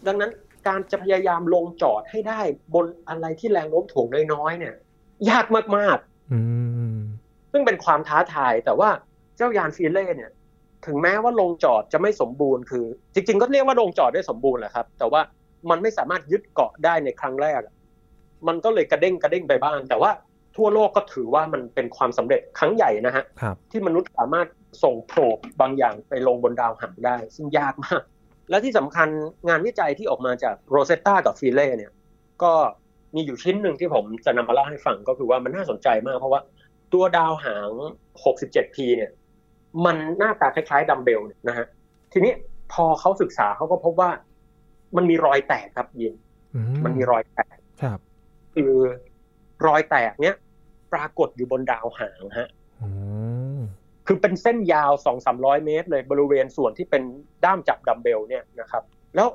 [0.07, 0.31] ดังนั้น
[0.67, 2.41] การจะพยายามลงจอดให้ได้
[2.75, 4.75] บนอะไรที่แรงโน้มถ่วงน้อยๆเนี่ย
[5.29, 5.45] ยาก
[5.77, 5.97] มาก
[6.33, 6.39] อื
[6.97, 8.89] มๆซึ่งเป็นความท้าทายแต่ว่า
[9.37, 10.31] เจ้ายานฟีเล่เนี่ย
[10.85, 15.21] ถึงแม้ว่าลงจอดจะไม่สมบูรณ์คือ จริง ๆ ก็เรียกว่าลงจอดได้สมบูรณ์แหละครับ แต่ว่า
[15.69, 17.61] มันไม่สามารถยึดเกาะได้ในครั้งแรก
[18.47, 20.11] มันก็เลยกระเด้งกระเด้งไปบ้าง แต่ว่า
[20.57, 24.47] ทั่วโลกก็ถือว่ามันเป็นความสำเร็จครั้งใหญ่นะฮะครับที่มนุษย์สามารถ
[24.83, 25.29] ส่ง probe
[25.61, 28.01] บางอย่างไปลงบนดาวหางได้ ซึ่งยากมาก
[28.51, 29.07] และที่สำคัญ
[29.49, 31.91] งานวิจัยที่ออกมาจากโรเซตตากับฟิเล่เนี่ย
[32.43, 32.53] ก็
[33.15, 36.41] มีอยู่ชิ้นหนึ่งที่ผมจะนำมาเล่าให้ฟังก็คือว่ามันน่าสนใจมากเพราะว่า
[36.93, 37.69] ตัวดาวหาง
[38.23, 39.11] 67P เนี่ย
[39.85, 41.65] มันหน้าตาคล้ายๆดัมเบลเนี่ยนะฮะ
[42.13, 42.33] ทีนี้
[42.73, 44.09] พอเขาศึกษาเขาก็พบว่า
[44.97, 46.13] มันมีรอยแตกครับยิน
[46.55, 47.99] อืมันมีรอยแตกครับ
[48.55, 48.73] คือ
[49.67, 50.35] รอยแตกเนี้ย
[50.93, 52.60] ปรากฏอยู่บนดาวหางฮะอืม
[54.07, 57.03] คือเป็นเส้นยาวสองสามร้อยเมตร เลยบริเวณส่วนที่เป็น
[57.45, 58.83] ด้ามจับดัมเบลเนี่ยนะครับ
[59.15, 59.27] แล้ว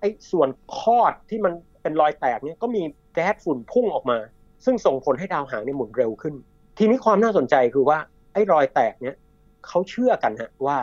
[0.00, 2.82] ไอ้ส่วนคอดที่มันเป็นรอยแตกเนี่ยก็มี
[3.14, 4.18] แก๊สฝุ่นพุ่งออกมา
[4.64, 6.34] ซึ่งส่งผลให้ดาวหางเนี่ยหมุนเร็วขึ้น
[6.78, 7.98] ทีนี้ความน่าสนใจคือว่า
[8.32, 9.16] ไอ้รอยแตกเนี่ย
[9.66, 10.76] เขาเชื่อกันฮะว่า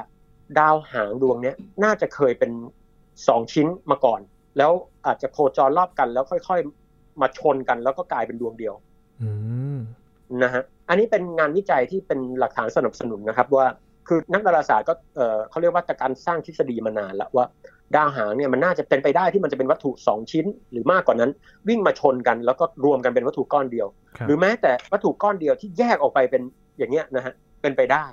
[0.60, 2.52] ดาวหางดวงเนี้ยน่าจะเคยเป็น
[3.28, 4.22] สองชิ้นมาก่อน
[4.58, 4.72] แล้ว
[5.06, 8.76] อาจจะโคจรรอบกันแล้วค่อย ๆ มาชนกันแล้วก็กลายเป็นดวงเดียว
[10.44, 13.68] นะฮะอันนี้เป็นงานวิจัยที่เป็นหลักฐานสนับสนุนนะครับว่า
[14.08, 17.46] คือนักดาราศาสตร์ก็เออเขาเรียกว่าการสร้างทฤษฎีมานานแล้วว่า
[17.96, 21.32] ดาวหางเนี่ยมันน่าจะเป็นไปได้ที่มันจะเป็นวัตถุสองชิ้น หรือมากกว่านั้น
[21.70, 26.42] วิ่งมาชนกันแล้วก็รวมกันเป็นวัตถุก้อนเดียวครับหรือแม้แต่วัตถุก้อนเดียวที่แยกออกไปเป็น
[26.78, 28.06] อย่างเงี้ยนะฮะเป็นไปได้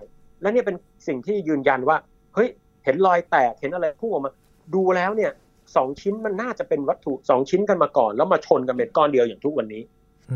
[0.43, 0.77] และเนี่ยเป็น
[1.07, 1.97] สิ่งที่ยืนยันว่า
[2.35, 2.49] เฮ้ย
[2.85, 4.33] เห็นรอยแตกเห็นอะไรพุ่งออกมา
[4.75, 5.33] ดูแล้วเนี่ย
[5.77, 9.83] สองชิ้นมันน่าจะเป็นวัตถุสองชิ้นกันมาก่อน แล้วมาชนกันเป็นก้อนเดียวอย่างทุกวันนี้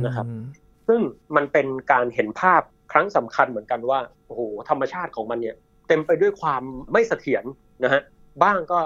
[0.07, 0.43] นะครับอืม
[0.89, 1.01] ซึ่ง
[1.37, 4.41] มันเป็นการเห็นภาพครั้งสำคัญเหมือนกันว่าโอ้โห
[4.71, 5.57] ธรรมชาติของมันเนี่ย
[5.89, 7.45] เต็มไปด้วยความไม่เสถียร
[7.85, 8.03] นะฮะ
[8.43, 8.81] บ้างก็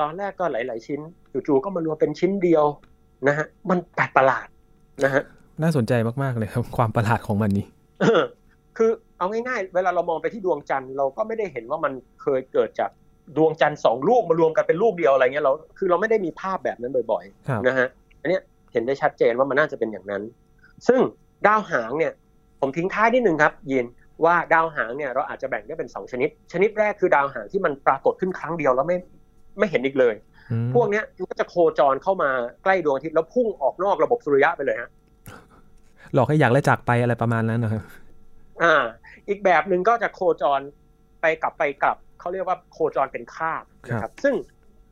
[0.00, 1.00] ตอนแรกก็หลาย ๆ ชิ้น
[1.46, 2.64] จู่ๆก็มารวมเป็นชิ้นเดียว
[3.28, 4.46] นะฮะมันแปลกประหลาด
[5.04, 5.22] นะฮะ
[5.62, 7.66] น่าสนใจมากๆเลยครับ ความประหลาดของมันนี้
[8.00, 8.22] เออ
[8.76, 12.90] คือเอาง่ายๆ เวลาเรามองไปที่ดวงจันทร์เราก็ไม่ได้เห็นว่ามันเคยเกิดจาก
[13.36, 17.88] ดวงจันทร์สองลูกมารวมกันเป็นลูกเดียวอะไรเงี้ยเราคือเราไม่ได้มีภาพแบบนั้นบ่อยครับๆนะฮะ
[18.20, 20.22] อันเนี้ยเห็นได้ชัดเจนว่ามันน่าจะเป็นอย่างนั้น
[20.88, 21.00] ซึ่ง
[21.46, 22.12] ดาวหางเนี่ย
[22.60, 23.86] ผมทิ้งท้ายนิดนึงครับยิน
[24.24, 28.96] ว่าดาวหางเนี่ยเราอาจจะแบ่งได้เป็นสองชนิด ชนิดแรกคือดาวหางที่มันปรากฏขึ้นครั้งเดียวแล้วไม่
[29.58, 30.14] ไม่เห็นอีกเลย
[30.52, 32.30] อืมพวกเนี้ยมันก็จะโคจรเข้ามา
[32.64, 34.90] ใกล้ดวงอาทิตย์แล้วพุ่งออกนอกระบบสุริยะไปเลยฮะ
[36.14, 37.82] หลอกให้อยากและจากไปอะไรประมาณนั้นนะครับ
[38.62, 38.74] อ่า
[39.28, 40.60] อีกแบบหนึ่งก็จะโคจร
[41.20, 44.34] ไปกลับไปกลับเขาเรียกว่าโคจรเป็นคาบนะครับ ซึ่ง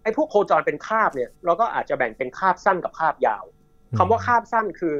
[0.02, 3.44] ไอ้พวกโคจรเป็นคาบเนี่ย เราก็อาจจะแบ่งเป็นคาบสั้นกับคาบยาว
[3.98, 4.94] คำว่าคาบสั้นคือ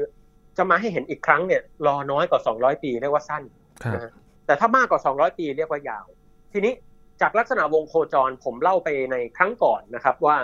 [0.57, 3.43] จะมาให้เห็นอีกครั้งเนี่ยรอน้อยกว่า 200 ปีเรียกว่าสั้น
[3.83, 4.11] ครับนะฮะ
[4.45, 6.05] แต่ถ้ามากกว่า 200 ปีเรียกว่ายาว
[6.53, 6.73] ทีนี้
[7.21, 10.37] จากลักษณะวงโคจรผมเล่าไปในครั้งก่อนนะครับว่า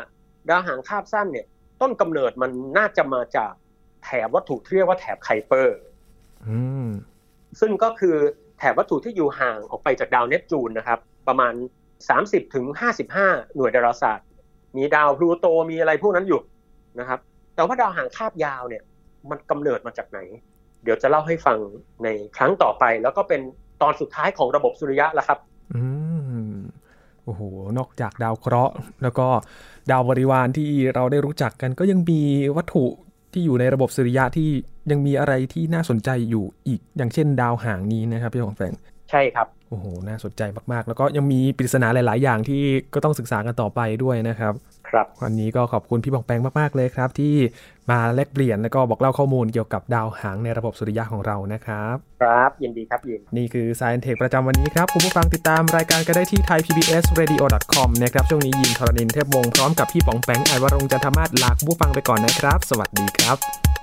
[0.49, 1.45] ดาวหางคาบสั้นเนี่ย
[1.81, 3.53] ต้นกำเนิดมันน่าจะมาจาก
[4.03, 5.77] แถบวัตถุที่เรียกว่าแถบไคเปอร์
[6.47, 6.87] อืม
[7.59, 8.15] ซึ่งก็คือ
[8.59, 11.53] แถบวัตถุที่อยู่ห่างออกไปจากดาวเนปจูนนะครับ ประมาณ
[12.03, 12.65] 30ถึง
[13.11, 14.27] 55 หน่วยดาราศาสตร์
[14.77, 16.41] มีดาวพลูโตมีอะไรพวกนั้นอยู่
[16.99, 17.19] นะครับ
[17.55, 18.83] แต่ว่าดาวหางคาบยาวเนี่ย
[19.29, 20.19] มันกำเนิดมาจากไหน
[20.83, 21.57] เดี๋ยวจะเล่าให้ฟัง
[22.03, 23.41] ในครั้งต่อไป แล้วก็เป็น
[23.81, 25.39] ตอนสุดท้ายของระบบสุริยะแล้วครับ
[25.75, 25.81] อื
[26.51, 26.55] ม
[27.23, 27.41] โอ้โห
[27.77, 29.27] นอกจากดาวเคราะห์ แล้วก็
[29.91, 32.21] ดาวบริวารที่เราได้รู้จักกันก็ยังมี
[32.57, 32.85] วัตถุ
[33.33, 34.49] ที่อยู่ในระบบสุริยะที่
[34.91, 38.73] ยังมีอะไรที่น่าสนใจอยู่อีก อย่างเช่น ดาวหางนี้นะครับพี่ของแฟง
[39.09, 42.61] ใช่ครับโอ้โหน่าสนใจมากๆ แล้วก็ยังมีปริศนาหลาย ๆ อย่างที่
[42.93, 44.53] ก็ต้องศึกษากันต่อไปด้วยนะครับ
[44.91, 47.35] ครับวันนี้ก็ขอบคุณพี่บองแปงมาก ๆ เลยครับ ที่
[47.91, 63.78] มาแลกเปลี่ยนแล้วก็บอกเล่าข้อมูลเกี่ยวกับดาวหางในระบบสุริยะของเรานะครับ ครับยินดีครับยินนี่คือ Science Tech ประจำวันนี้ครับ คุณผู้ฟังติดตามรายการกันได้ที่ thaipbsradio.com นะครับ ช่วงนี้ยินทรณินเทพวงศ์พร้อมกับพี่ป๋องแปงไอวรงค์จันทมาศลาคุณผู้ฟังไปก่อนนะครับ สวัสดีครับ